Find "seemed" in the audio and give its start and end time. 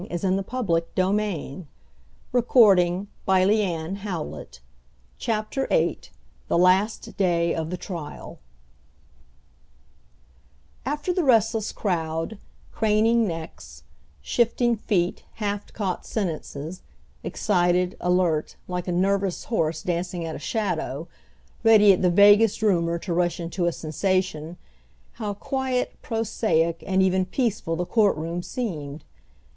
28.41-29.03